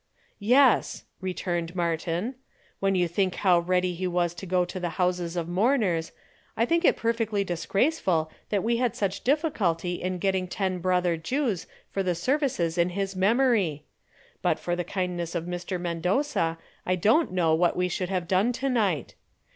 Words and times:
"Yes," 0.39 1.05
returned 1.19 1.75
Martin, 1.75 2.33
"when 2.79 2.95
you 2.95 3.07
think 3.07 3.35
how 3.35 3.59
ready 3.59 3.93
he 3.93 4.07
was 4.07 4.33
to 4.33 4.47
go 4.47 4.65
to 4.65 4.79
the 4.79 4.89
houses 4.97 5.35
of 5.35 5.47
mourners, 5.47 6.11
I 6.57 6.65
think 6.65 6.83
it 6.83 6.97
perfectly 6.97 7.43
disgraceful 7.43 8.31
that 8.49 8.63
we 8.63 8.77
had 8.77 8.95
such 8.95 9.23
difficulty 9.23 10.01
in 10.01 10.17
getting 10.17 10.47
together 10.47 10.55
ten 10.57 10.79
brother 10.79 11.17
Jews 11.17 11.67
for 11.91 12.01
the 12.01 12.15
services 12.15 12.79
in 12.79 12.89
his 12.89 13.15
memory. 13.15 13.85
But 14.41 14.57
for 14.57 14.75
the 14.75 14.83
kindness 14.83 15.35
of 15.35 15.45
Mr. 15.45 15.79
Mendoza 15.79 16.57
I 16.83 16.95
don't 16.95 17.31
know 17.31 17.53
what 17.53 17.75
we 17.77 17.87
should 17.87 18.09
have 18.09 18.27
done 18.27 18.51
to 18.53 18.69
night. 18.69 19.13